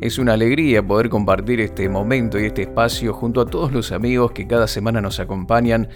[0.00, 4.30] Es una alegría poder compartir este momento y este espacio junto a todos los amigos
[4.30, 5.88] que cada semana nos acompañan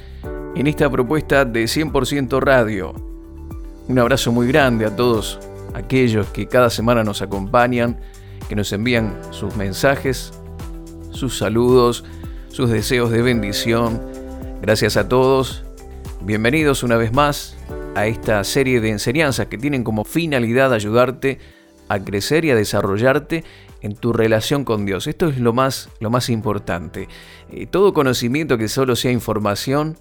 [0.56, 2.94] en esta propuesta de 100% Radio.
[3.86, 5.38] Un abrazo muy grande a todos
[5.72, 8.00] aquellos que cada semana nos acompañan,
[8.48, 10.32] que nos envían sus mensajes,
[11.12, 12.04] sus saludos,
[12.48, 14.02] sus deseos de bendición.
[14.62, 15.62] Gracias a todos.
[16.22, 17.56] Bienvenidos una vez más
[17.94, 21.38] a esta serie de enseñanzas que tienen como finalidad ayudarte
[21.88, 23.44] a crecer y a desarrollarte
[23.82, 25.06] en tu relación con Dios.
[25.06, 27.08] Esto es lo más, lo más importante.
[27.50, 29.98] Eh, todo conocimiento que solo sea información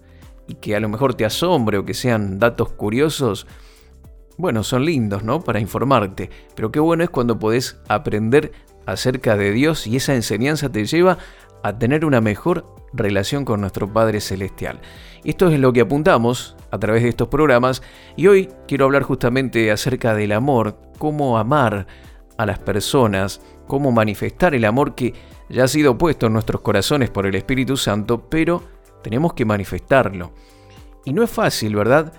[0.47, 3.47] y que a lo mejor te asombre o que sean datos curiosos,
[4.37, 5.41] bueno, son lindos, ¿no?
[5.41, 6.29] Para informarte.
[6.55, 8.51] Pero qué bueno es cuando podés aprender
[8.85, 11.17] acerca de Dios y esa enseñanza te lleva
[11.63, 14.79] a tener una mejor relación con nuestro Padre Celestial.
[15.23, 17.81] Esto es lo que apuntamos a través de estos programas
[18.15, 21.85] y hoy quiero hablar justamente acerca del amor, cómo amar
[22.37, 23.41] a las personas,
[23.71, 25.13] cómo manifestar el amor que
[25.47, 28.61] ya ha sido puesto en nuestros corazones por el Espíritu Santo, pero
[29.01, 30.33] tenemos que manifestarlo.
[31.05, 32.11] Y no es fácil, ¿verdad?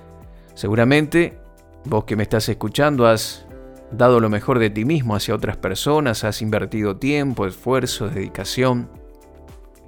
[0.55, 1.39] Seguramente
[1.85, 3.45] vos que me estás escuchando has
[3.91, 8.89] dado lo mejor de ti mismo hacia otras personas, has invertido tiempo, esfuerzo, dedicación,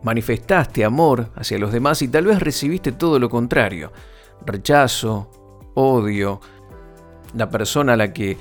[0.02, 3.90] manifestaste amor hacia los demás y tal vez recibiste todo lo contrario,
[4.44, 5.30] rechazo,
[5.72, 6.42] odio,
[7.32, 8.36] la persona a la que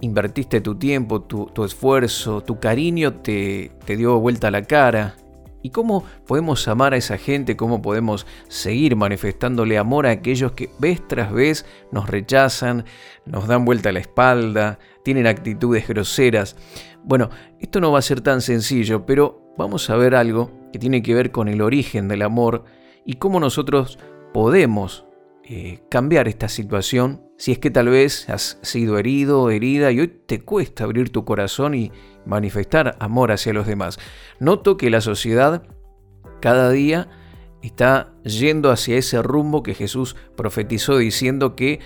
[0.00, 5.16] invertiste tu tiempo, tu, esfuerzo, tu cariño te, dio vuelta la cara.
[5.62, 7.56] ¿Y cómo podemos amar a esa gente?
[7.56, 12.84] ¿Cómo podemos seguir manifestándole amor a aquellos que vez tras vez nos rechazan,
[13.24, 16.56] nos dan vuelta la espalda, tienen actitudes groseras?
[17.02, 21.02] Bueno, esto no va a ser tan sencillo, pero vamos a ver algo que tiene
[21.02, 22.64] que ver con el origen del amor
[23.04, 23.98] y cómo nosotros
[24.32, 25.06] podemos
[25.42, 30.00] eh, cambiar esta situación si es que tal vez has sido herido, o herida y
[30.00, 31.92] hoy te cuesta abrir tu corazón y
[32.24, 33.98] manifestar amor hacia los demás.
[34.40, 35.62] Noto que la sociedad
[36.40, 37.08] cada día
[37.62, 41.80] está yendo hacia ese rumbo que Jesús profetizó diciendo que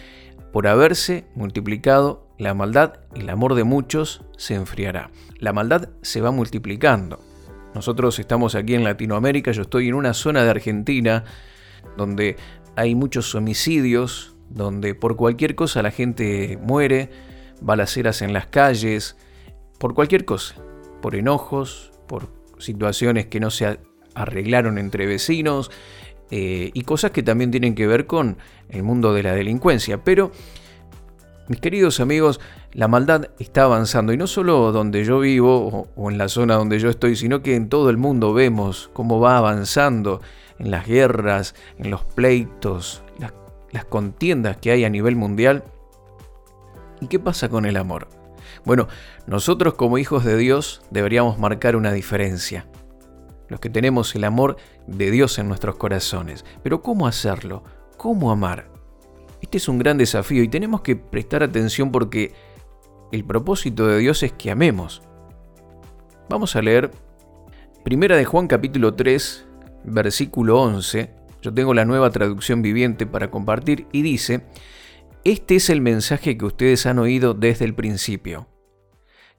[0.53, 5.10] por haberse multiplicado la maldad, el amor de muchos se enfriará.
[5.39, 7.21] La maldad se va multiplicando.
[7.75, 11.25] Nosotros estamos aquí en Latinoamérica, yo estoy en una zona de Argentina
[11.97, 12.37] donde
[12.77, 17.09] hay muchos homicidios, donde por cualquier cosa la gente muere,
[17.61, 19.16] balaceras en las calles,
[19.78, 20.56] por cualquier cosa,
[21.00, 22.28] por enojos, por
[22.59, 23.78] situaciones que no se
[24.15, 25.71] arreglaron entre vecinos
[26.31, 28.37] eh, y cosas que también tienen que ver con
[28.69, 30.05] el mundo de la delincuencia.
[30.05, 30.33] Pero,
[31.49, 32.41] mis queridos amigos,
[32.72, 36.78] la maldad está avanzando y no solo donde yo vivo o en la zona donde
[36.78, 40.21] yo estoy, sino que en todo el mundo vemos cómo va avanzando
[40.59, 43.33] en las guerras, en los pleitos, las,
[43.84, 45.64] contiendas que hay a nivel mundial.
[47.00, 48.08] ¿Y qué pasa con el amor?
[48.64, 48.88] Bueno,
[49.26, 52.66] nosotros como hijos de Dios deberíamos marcar una diferencia.
[53.48, 56.44] Los que tenemos el amor de Dios en nuestros corazones.
[56.62, 57.64] Pero ¿cómo hacerlo?
[57.97, 58.70] ¿Cómo amar?
[59.41, 62.34] Este es un gran desafío y tenemos que prestar atención porque
[63.12, 65.03] el propósito de Dios es que amemos.
[66.28, 66.91] Vamos a leer
[67.82, 69.47] Primera de Juan capítulo 3,
[69.84, 71.10] versículo 11,
[71.43, 74.43] yo tengo la nueva traducción viviente para compartir y dice,
[75.25, 78.49] este es el mensaje que ustedes han oído desde el principio,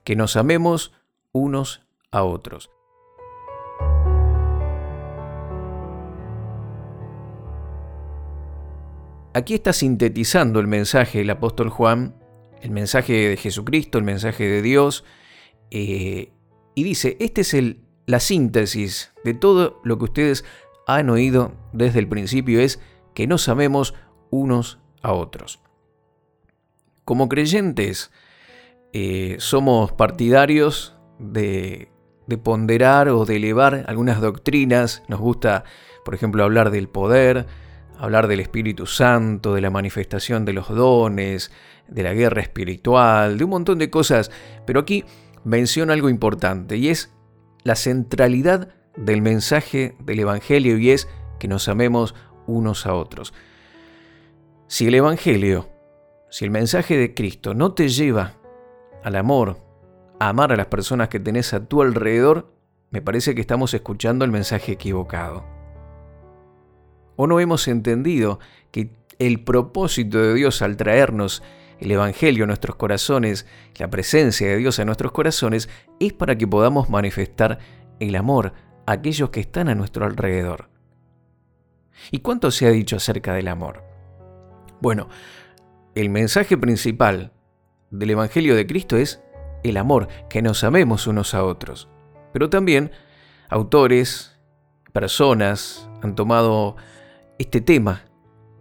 [0.04, 0.92] que nos amemos
[1.32, 2.70] unos a otros.
[9.34, 12.16] Aquí está sintetizando el mensaje del apóstol Juan,
[12.60, 15.04] el mensaje de Jesucristo, el mensaje de Dios,
[15.70, 16.32] eh,
[16.74, 20.44] y dice, este es el la síntesis de todo lo que ustedes
[20.86, 22.80] han oído desde el principio es
[23.14, 23.94] que nos amemos
[24.30, 25.60] unos a otros.
[27.04, 28.10] Como creyentes,
[28.92, 31.90] eh, somos partidarios de,
[32.26, 35.02] de ponderar o de elevar algunas doctrinas.
[35.08, 35.64] Nos gusta,
[36.04, 37.46] por ejemplo, hablar del poder,
[37.98, 41.50] hablar del Espíritu Santo, de la manifestación de los dones,
[41.88, 44.30] de la guerra espiritual, de un montón de cosas.
[44.66, 45.04] Pero aquí
[45.44, 47.12] menciono algo importante y es
[47.64, 51.08] la centralidad del mensaje del Evangelio y es
[51.38, 52.14] que nos amemos
[52.46, 53.32] unos a otros.
[54.66, 55.68] Si el Evangelio,
[56.30, 58.34] si el mensaje de Cristo no te lleva
[59.02, 59.58] al amor,
[60.18, 62.54] a amar a las personas que tenés a tu alrededor,
[62.90, 65.44] me parece que estamos escuchando el mensaje equivocado.
[67.16, 68.38] O no hemos entendido
[68.70, 71.42] que el propósito de Dios al traernos
[71.80, 73.46] el Evangelio a nuestros corazones,
[73.76, 75.68] la presencia de Dios en nuestros corazones,
[75.98, 77.58] es para que podamos manifestar
[77.98, 78.52] el amor
[78.86, 80.68] aquellos que están a nuestro alrededor.
[82.10, 83.84] ¿Y cuánto se ha dicho acerca del amor?
[84.80, 85.08] Bueno,
[85.94, 87.32] el mensaje principal
[87.90, 89.22] del Evangelio de Cristo es
[89.62, 91.88] el amor, que nos amemos unos a otros.
[92.32, 92.90] Pero también
[93.48, 94.38] autores,
[94.92, 96.76] personas han tomado
[97.38, 98.04] este tema,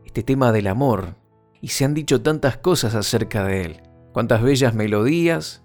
[0.05, 1.15] este tema del amor,
[1.61, 3.81] y se han dicho tantas cosas acerca de él.
[4.13, 5.63] Cuántas bellas melodías,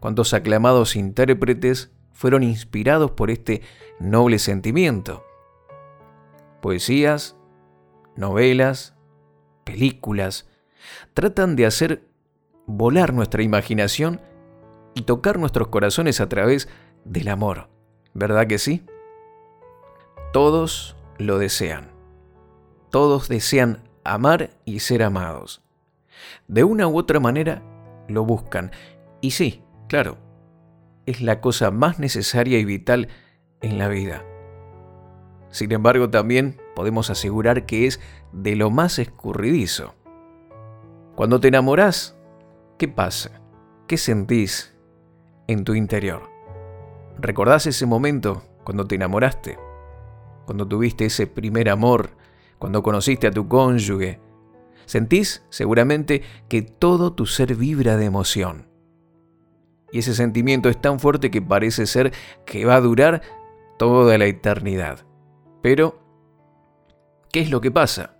[0.00, 3.62] cuántos aclamados intérpretes fueron inspirados por este
[3.98, 5.24] noble sentimiento.
[6.60, 7.36] Poesías,
[8.16, 8.94] novelas,
[9.64, 10.48] películas,
[11.14, 12.04] tratan de hacer
[12.66, 14.20] volar nuestra imaginación
[14.94, 16.68] y tocar nuestros corazones a través
[17.04, 17.68] del amor.
[18.14, 18.84] ¿Verdad que sí?
[20.32, 21.90] Todos lo desean.
[22.90, 25.62] Todos desean amar y ser amados.
[26.48, 27.62] De una u otra manera
[28.08, 28.72] lo buscan.
[29.20, 30.18] Y sí, claro,
[31.06, 33.08] es la cosa más necesaria y vital
[33.60, 34.24] en la vida.
[35.50, 38.00] Sin embargo, también podemos asegurar que es
[38.32, 39.94] de lo más escurridizo.
[41.16, 42.16] Cuando te enamorás,
[42.78, 43.40] ¿qué pasa?
[43.86, 44.76] ¿Qué sentís
[45.48, 46.30] en tu interior?
[47.18, 49.58] ¿Recordás ese momento cuando te enamoraste?
[50.46, 52.10] Cuando tuviste ese primer amor,
[52.58, 54.20] cuando conociste a tu cónyuge.
[54.86, 58.69] Sentís seguramente que todo tu ser vibra de emoción.
[59.92, 62.12] Y ese sentimiento es tan fuerte que parece ser
[62.44, 63.22] que va a durar
[63.78, 65.06] toda la eternidad.
[65.62, 66.00] Pero,
[67.32, 68.16] ¿qué es lo que pasa?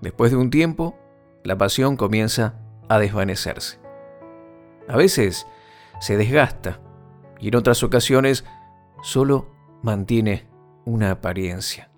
[0.00, 0.96] Después de un tiempo,
[1.44, 2.58] la pasión comienza
[2.88, 3.78] a desvanecerse.
[4.88, 5.46] A veces
[6.00, 6.80] se desgasta
[7.40, 8.44] y en otras ocasiones
[9.02, 10.46] solo mantiene
[10.84, 11.90] una apariencia.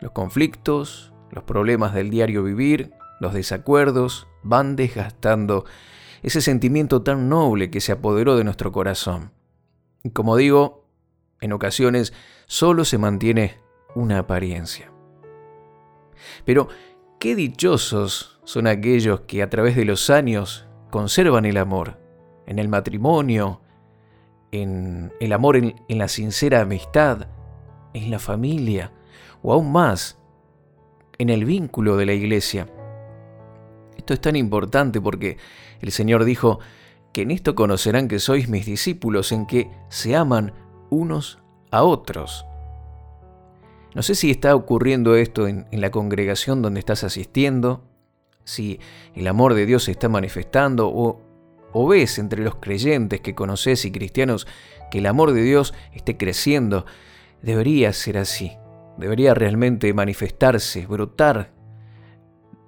[0.00, 5.64] Los conflictos, los problemas del diario vivir, los desacuerdos van desgastando
[6.24, 9.30] ese sentimiento tan noble que se apoderó de nuestro corazón.
[10.02, 10.86] Y como digo,
[11.42, 12.14] en ocasiones
[12.46, 13.58] solo se mantiene
[13.94, 14.90] una apariencia.
[16.46, 16.68] Pero
[17.20, 22.00] qué dichosos son aquellos que a través de los años conservan el amor,
[22.46, 23.60] en el matrimonio,
[24.50, 27.28] en el amor en, la sincera amistad,
[27.92, 28.92] en la familia,
[29.42, 30.18] o aún más,
[31.18, 32.66] en el vínculo de la iglesia.
[34.04, 35.38] Esto es tan importante porque
[35.80, 36.60] el Señor dijo
[37.14, 40.52] que en esto conocerán que sois mis discípulos, en que se aman
[40.90, 41.38] unos
[41.70, 42.44] a otros.
[43.94, 47.82] No sé si está ocurriendo esto en, la congregación donde estás asistiendo,
[48.44, 48.78] si
[49.14, 51.22] el amor de Dios se está manifestando o,
[51.72, 54.46] o ves entre los creyentes que conoces y cristianos
[54.90, 56.84] que el amor de Dios esté creciendo.
[57.40, 58.52] Debería ser así,
[58.98, 61.53] debería realmente manifestarse, brotar.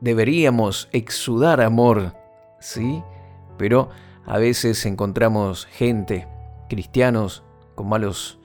[0.00, 2.14] Deberíamos exudar amor,
[2.60, 3.02] ¿sí?
[3.56, 3.88] Pero
[4.26, 6.28] a veces encontramos gente,
[6.69, 7.43] cristianos,
[7.75, 8.38] con malos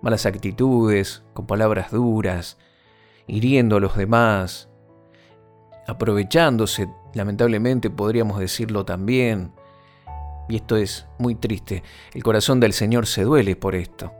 [0.00, 2.58] malas actitudes, con palabras duras,
[3.26, 4.68] hiriendo a los demás,
[5.86, 9.52] aprovechándose, lamentablemente podríamos decirlo también.
[10.48, 11.82] Y esto es muy triste.
[12.14, 14.12] El corazón del Señor se duele por esto.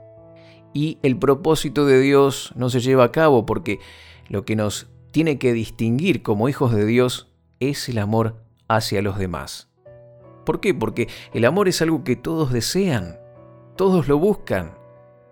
[0.73, 3.79] Y el propósito de Dios no se lleva a cabo porque
[4.27, 8.35] lo que nos tiene que distinguir como hijos de Dios es el amor
[8.67, 9.67] hacia los demás.
[10.45, 10.75] ¿Por qué?
[10.75, 13.17] Porque el amor es algo que todos desean,
[13.75, 14.77] todos lo buscan,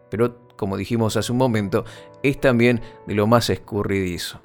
[0.10, 1.86] pero como dijimos hace un momento,
[2.24, 4.42] es también de lo más escurridizo.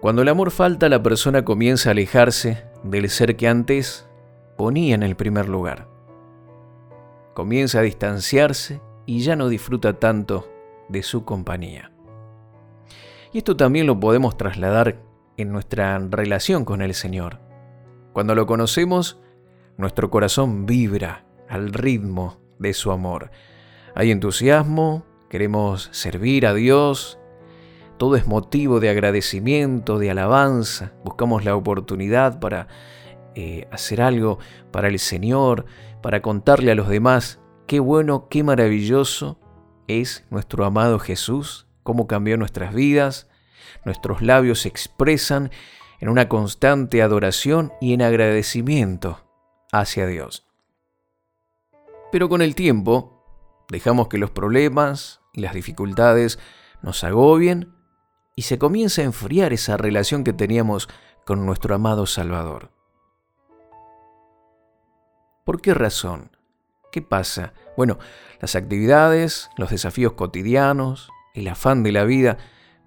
[0.00, 4.08] Cuando el amor falta, la persona comienza a alejarse del ser que antes
[4.56, 5.86] ponía en el primer lugar.
[7.32, 10.50] Comienza a distanciarse y ya no disfruta tanto
[10.88, 11.92] de su compañía.
[13.32, 15.00] Y esto también lo podemos trasladar
[15.36, 17.40] en nuestra relación con el Señor.
[18.12, 19.20] Cuando lo conocemos,
[19.76, 23.30] nuestro corazón vibra al ritmo de su amor.
[23.94, 27.18] Hay entusiasmo, queremos servir a Dios,
[27.96, 32.68] todo es motivo de agradecimiento, de alabanza, buscamos la oportunidad para
[33.34, 34.38] eh, hacer algo
[34.72, 35.66] para el Señor,
[36.02, 39.38] para contarle a los demás qué bueno, qué maravilloso
[39.86, 43.28] es nuestro amado Jesús, cómo cambió nuestras vidas,
[43.84, 45.50] nuestros labios se expresan
[46.00, 49.26] en una constante adoración y en agradecimiento
[49.72, 50.46] hacia Dios.
[52.12, 53.18] Pero con el tiempo,
[53.68, 56.38] Dejamos que los problemas y las dificultades
[56.80, 57.74] nos agobien
[58.34, 60.88] y se comienza a enfriar esa relación que teníamos
[61.26, 62.70] con nuestro amado Salvador.
[65.44, 66.34] ¿Por qué razón?
[66.90, 67.52] ¿Qué pasa?
[67.76, 67.98] Bueno,
[68.40, 72.38] las actividades, los desafíos cotidianos, el afán de la vida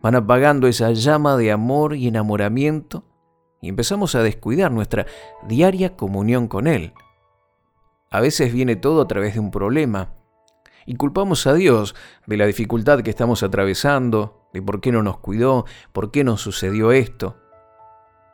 [0.01, 3.03] van apagando esa llama de amor y enamoramiento
[3.61, 5.05] y empezamos a descuidar nuestra
[5.47, 6.93] diaria comunión con Él.
[8.09, 10.15] A veces viene todo a través de un problema
[10.85, 11.95] y culpamos a Dios
[12.25, 16.41] de la dificultad que estamos atravesando, de por qué no nos cuidó, por qué nos
[16.41, 17.37] sucedió esto.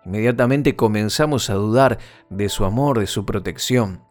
[0.06, 2.00] Inmediatamente comenzamos a dudar
[2.30, 4.07] de su amor, de su protección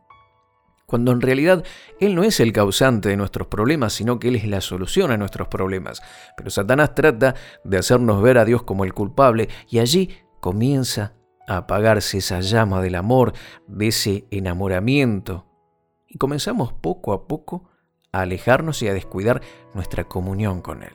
[0.87, 1.65] cuando en realidad
[2.01, 5.17] Él no es el causante de nuestros problemas, sino que Él es la solución a
[5.17, 6.01] nuestros problemas.
[6.37, 11.15] Pero Satanás trata de hacernos ver a Dios como el culpable y allí comienza
[11.49, 13.33] a apagarse esa llama del amor,
[13.67, 15.47] de ese enamoramiento.
[16.07, 17.69] Y comenzamos poco a poco
[18.13, 19.43] a alejarnos y a descuidar
[19.75, 20.95] nuestra comunión con Él.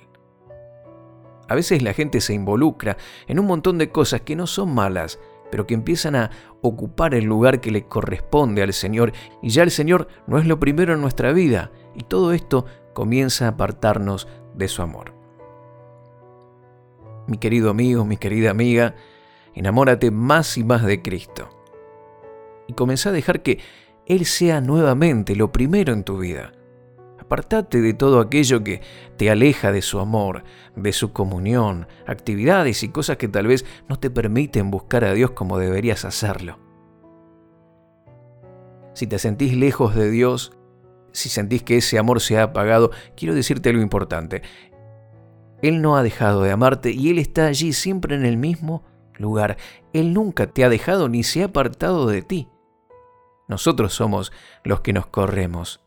[1.48, 2.95] A veces la gente se involucra
[3.27, 5.19] en un montón de cosas que no son malas,
[5.51, 6.31] pero que empiezan a
[6.62, 9.12] ocupar el lugar que le corresponde al Señor.
[9.41, 13.46] Y ya el Señor no es lo primero en nuestra vida y todo esto comienza
[13.46, 15.13] a apartarnos de su amor.
[17.27, 18.96] Mi querido amigo, mi querida amiga,
[19.53, 21.50] enamórate más y más de Cristo.
[22.67, 23.60] Y comienza a dejar que
[24.05, 26.53] Él sea nuevamente lo primero en tu vida
[27.31, 28.81] Apartate de todo aquello que
[29.15, 30.43] te aleja de su amor,
[30.75, 35.31] de su comunión, actividades y cosas que tal vez no te permiten buscar a Dios
[35.31, 36.59] como deberías hacerlo.
[38.93, 40.57] Si te sentís lejos de Dios,
[41.13, 44.41] si sentís que ese amor se ha apagado, quiero decirte lo importante.
[45.61, 48.83] Él no ha dejado de amarte y Él está allí siempre en el mismo
[49.13, 49.55] lugar.
[49.93, 52.50] Él nunca te ha dejado ni se ha apartado de ti.
[53.47, 54.33] Nosotros somos
[54.65, 55.81] los que nos corremos.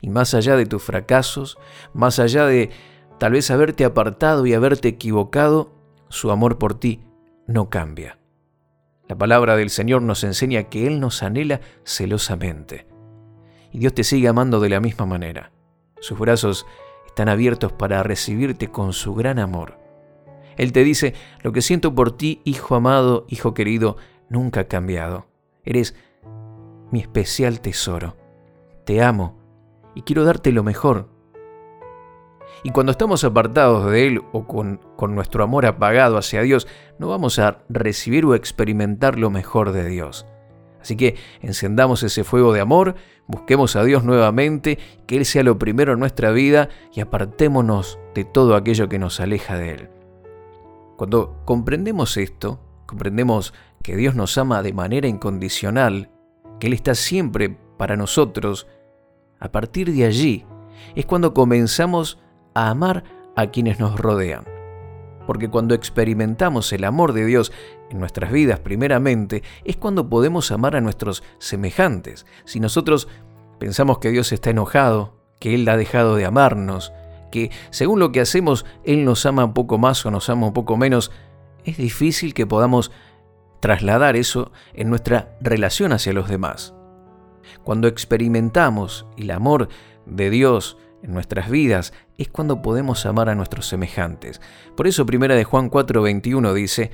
[0.00, 1.58] Y más allá de tus fracasos,
[1.92, 2.70] más allá de
[3.18, 5.72] tal vez haberte apartado y haberte equivocado,
[6.08, 7.02] su amor por ti
[7.46, 8.18] no cambia.
[9.08, 12.86] La palabra del Señor nos enseña que Él nos anhela celosamente.
[13.72, 15.52] Y Dios te sigue amando de la misma manera.
[16.00, 16.66] Sus brazos
[17.06, 19.78] están abiertos para recibirte con su gran amor.
[20.56, 23.96] Él te dice, lo que siento por ti, hijo amado, hijo querido,
[24.28, 25.26] nunca ha cambiado.
[25.64, 25.94] Eres
[26.90, 28.16] mi especial tesoro.
[28.84, 29.45] Te amo
[29.96, 31.08] y quiero darte lo mejor.
[32.62, 37.08] Y cuando estamos apartados de Él o con, con, nuestro amor apagado hacia Dios, no
[37.08, 40.26] vamos a recibir o experimentar lo mejor de Dios.
[40.80, 42.94] Así que encendamos ese fuego de amor,
[43.26, 48.24] busquemos a Dios nuevamente, que Él sea lo primero en nuestra vida y apartémonos de
[48.24, 49.88] todo aquello que nos aleja de Él.
[50.96, 56.10] Cuando comprendemos esto, comprendemos que Dios nos ama de manera incondicional,
[56.60, 58.66] que Él está siempre para nosotros,
[59.40, 60.44] a partir de allí
[60.94, 62.18] es cuando comenzamos
[62.54, 63.04] a amar
[63.36, 64.44] a quienes nos rodean.
[65.26, 67.52] Porque cuando experimentamos el amor de Dios
[67.90, 72.26] en nuestras vidas primeramente, es cuando podemos amar a nuestros semejantes.
[72.44, 73.08] Si nosotros
[73.58, 76.92] pensamos que Dios está enojado, que Él ha dejado de amarnos,
[77.30, 80.52] que según lo que hacemos Él nos ama un poco más o nos ama un
[80.52, 81.10] poco menos,
[81.64, 82.92] es difícil que podamos
[83.60, 86.72] trasladar eso en nuestra relación hacia los demás.
[87.64, 89.68] Cuando experimentamos el amor
[90.06, 94.40] de Dios en nuestras vidas es cuando podemos amar a nuestros semejantes.
[94.76, 96.90] Por eso primera de Juan 4:21 dice,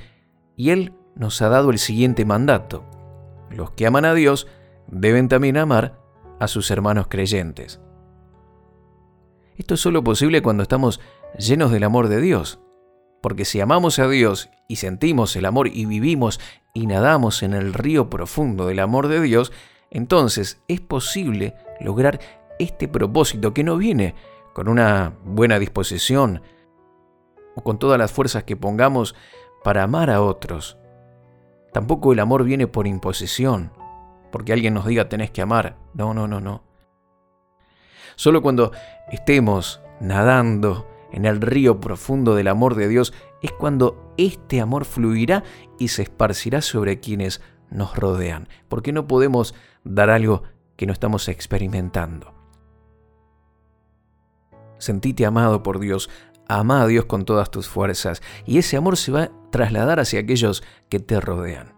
[0.55, 2.85] y Él nos ha dado el siguiente mandato.
[3.49, 4.47] Los que aman a Dios
[4.87, 5.99] deben también amar
[6.39, 7.79] a sus hermanos creyentes.
[9.55, 10.99] Esto es solo posible cuando estamos
[11.37, 12.59] llenos del amor de Dios.
[13.21, 16.39] Porque si amamos a Dios y sentimos el amor y vivimos
[16.73, 19.51] y nadamos en el río profundo del amor de Dios,
[19.93, 22.19] entonces es posible lograr
[22.59, 24.15] este propósito que no viene
[24.53, 26.41] con una buena disposición
[27.55, 29.15] o con todas las fuerzas que pongamos
[29.63, 30.77] para amar a otros.
[31.71, 33.71] Tampoco el amor viene por imposición,
[34.31, 35.77] porque alguien nos diga tenés que amar.
[35.93, 36.63] No, no, no, no.
[38.15, 38.71] Solo cuando
[39.11, 45.43] estemos nadando en el río profundo del amor de Dios es cuando este amor fluirá
[45.77, 47.41] y se esparcirá sobre quienes
[47.73, 48.47] nos rodean.
[48.69, 49.53] porque no podemos
[49.83, 50.43] dar algo
[50.75, 52.33] que no estamos experimentando?
[54.77, 56.09] Sentite amado por Dios,
[56.47, 60.19] ama a Dios con todas tus fuerzas y ese amor se va a trasladar hacia
[60.19, 61.73] aquellos que te rodean.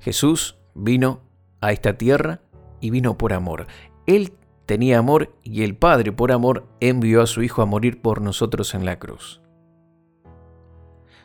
[0.00, 1.20] Jesús vino
[1.60, 2.40] a esta tierra
[2.80, 3.66] y vino por amor.
[4.06, 4.34] Él
[4.66, 8.74] tenía amor y el Padre por amor envió a su Hijo a morir por nosotros
[8.74, 9.40] en la cruz.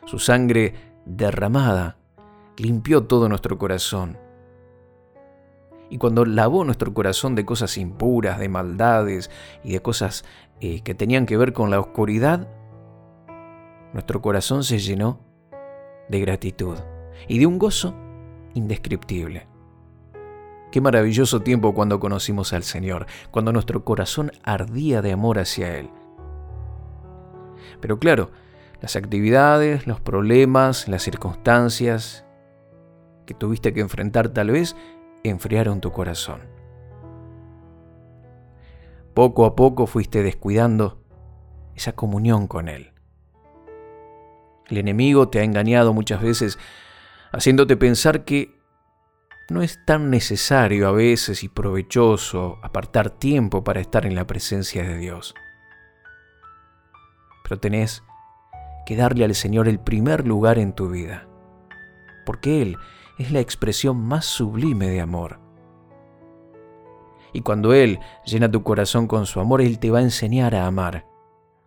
[0.04, 0.74] Su sangre
[1.04, 1.97] derramada
[2.58, 4.18] limpió todo nuestro corazón.
[5.90, 9.30] Y cuando lavó nuestro corazón de cosas impuras, de maldades
[9.64, 10.24] y de cosas
[10.60, 12.46] eh, que tenían que ver con la oscuridad,
[13.94, 15.20] nuestro corazón se llenó
[16.08, 16.76] de gratitud
[17.26, 17.94] y de un gozo
[18.54, 19.46] indescriptible.
[20.70, 25.88] Qué maravilloso tiempo cuando conocimos al Señor, cuando nuestro corazón ardía de amor hacia Él.
[27.80, 28.30] Pero claro,
[28.82, 32.27] las actividades, los problemas, las circunstancias
[33.28, 34.74] que tuviste que enfrentar tal vez
[35.22, 36.40] enfriaron tu corazón.
[39.12, 41.04] Poco a poco fuiste descuidando
[41.74, 42.94] esa comunión con Él.
[44.68, 46.58] El enemigo te ha engañado muchas veces
[47.30, 48.56] haciéndote pensar que
[49.50, 54.84] no es tan necesario a veces y provechoso apartar tiempo para estar en la presencia
[54.84, 55.34] de Dios.
[57.42, 58.02] Pero tenés
[58.86, 61.28] que darle al Señor el primer lugar en tu vida,
[62.24, 62.78] porque Él
[63.18, 65.40] es la expresión más sublime de amor.
[67.32, 70.66] Y cuando Él llena tu corazón con su amor, Él te va a enseñar a
[70.66, 71.06] amar.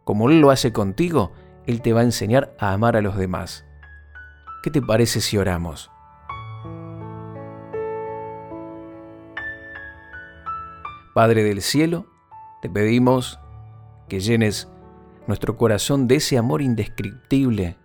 [0.04, 1.32] Como Él lo hace contigo,
[1.68, 3.66] Él te va a enseñar a amar a los demás.
[4.64, 5.92] ¿Qué te parece si oramos?
[11.14, 12.08] Padre del cielo,
[12.62, 13.40] te pedimos
[14.08, 14.70] que llenes
[15.28, 17.78] nuestro corazón de ese amor indescriptible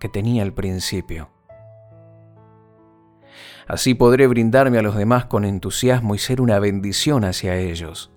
[0.00, 1.30] que tenía al principio.
[3.68, 8.10] Así podré brindarme a los demás con entusiasmo y ser una bendición hacia ellos.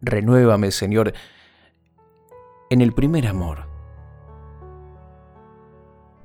[0.00, 1.12] Renuévame, Señor,
[2.70, 3.66] en el primer amor.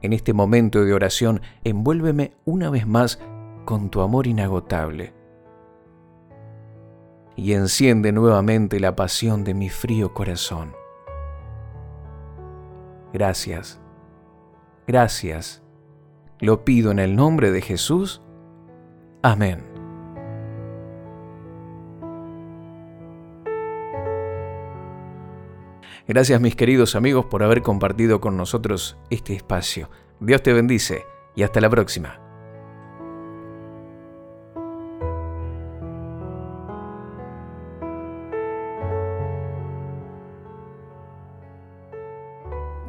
[0.01, 3.19] En este momento de oración, envuélveme una vez más
[3.65, 5.13] con tu amor inagotable
[7.35, 10.73] y enciende nuevamente la pasión de mi frío corazón.
[13.11, 13.79] Gracias,
[14.87, 15.66] gracias.
[16.39, 18.21] Lo pido en el nombre de Jesús.
[19.23, 19.63] Amén.
[26.07, 29.89] Gracias mis queridos amigos por haber compartido con nosotros este espacio.
[30.21, 31.03] Dios te bendice
[31.35, 32.21] y hasta la próxima.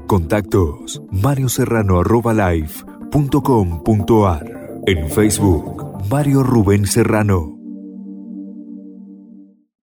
[0.06, 2.02] Contactos Mario Serrano
[3.12, 4.44] live.com.ar
[4.86, 7.57] En Facebook Mario Rubén Serrano